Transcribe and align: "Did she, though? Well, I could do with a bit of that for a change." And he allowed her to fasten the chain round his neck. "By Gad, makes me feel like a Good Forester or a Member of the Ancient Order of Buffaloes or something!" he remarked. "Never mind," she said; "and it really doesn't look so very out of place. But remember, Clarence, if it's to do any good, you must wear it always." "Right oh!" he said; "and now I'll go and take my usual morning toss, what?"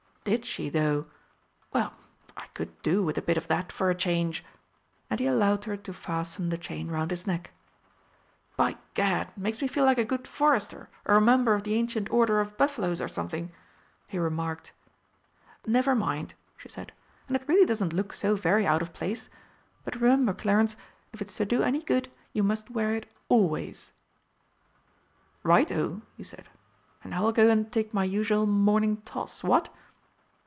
"Did 0.23 0.45
she, 0.45 0.69
though? 0.69 1.07
Well, 1.73 1.93
I 2.37 2.45
could 2.53 2.79
do 2.83 3.01
with 3.01 3.17
a 3.17 3.23
bit 3.23 3.37
of 3.39 3.47
that 3.47 3.71
for 3.71 3.89
a 3.89 3.95
change." 3.95 4.45
And 5.09 5.19
he 5.19 5.25
allowed 5.25 5.65
her 5.65 5.75
to 5.77 5.93
fasten 5.93 6.49
the 6.49 6.59
chain 6.59 6.89
round 6.89 7.09
his 7.09 7.25
neck. 7.25 7.53
"By 8.55 8.77
Gad, 8.93 9.35
makes 9.35 9.63
me 9.63 9.67
feel 9.67 9.83
like 9.83 9.97
a 9.97 10.05
Good 10.05 10.27
Forester 10.27 10.89
or 11.07 11.15
a 11.15 11.21
Member 11.21 11.55
of 11.55 11.63
the 11.63 11.73
Ancient 11.73 12.07
Order 12.11 12.39
of 12.39 12.55
Buffaloes 12.55 13.01
or 13.01 13.07
something!" 13.07 13.51
he 14.07 14.19
remarked. 14.19 14.73
"Never 15.65 15.95
mind," 15.95 16.35
she 16.55 16.69
said; 16.69 16.91
"and 17.27 17.35
it 17.35 17.47
really 17.47 17.65
doesn't 17.65 17.91
look 17.91 18.13
so 18.13 18.35
very 18.35 18.67
out 18.67 18.83
of 18.83 18.93
place. 18.93 19.27
But 19.83 19.95
remember, 19.99 20.35
Clarence, 20.35 20.75
if 21.13 21.23
it's 21.23 21.35
to 21.37 21.47
do 21.47 21.63
any 21.63 21.81
good, 21.81 22.11
you 22.31 22.43
must 22.43 22.69
wear 22.69 22.93
it 22.93 23.11
always." 23.27 23.91
"Right 25.41 25.71
oh!" 25.71 26.03
he 26.15 26.21
said; 26.21 26.47
"and 27.03 27.09
now 27.09 27.25
I'll 27.25 27.31
go 27.31 27.49
and 27.49 27.71
take 27.71 27.91
my 27.91 28.03
usual 28.03 28.45
morning 28.45 28.97
toss, 29.05 29.41
what?" 29.43 29.73